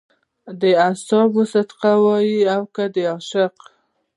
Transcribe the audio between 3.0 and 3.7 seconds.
عشق.